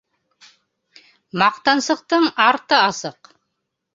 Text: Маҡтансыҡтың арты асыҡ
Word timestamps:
Маҡтансыҡтың 1.41 2.27
арты 2.47 2.79
асыҡ 2.89 3.33